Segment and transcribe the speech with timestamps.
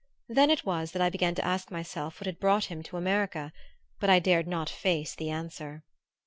[0.27, 3.53] Then it was that I began to ask myself what had brought him to America;
[3.99, 5.83] but I dared not face the answer.